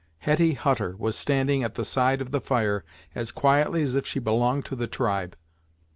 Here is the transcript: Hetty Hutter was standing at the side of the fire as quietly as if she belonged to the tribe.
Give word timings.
Hetty 0.17 0.55
Hutter 0.55 0.95
was 0.97 1.15
standing 1.15 1.63
at 1.63 1.75
the 1.75 1.85
side 1.85 2.21
of 2.21 2.31
the 2.31 2.41
fire 2.41 2.83
as 3.13 3.31
quietly 3.31 3.83
as 3.83 3.93
if 3.95 4.07
she 4.07 4.17
belonged 4.17 4.65
to 4.65 4.75
the 4.75 4.87
tribe. 4.87 5.37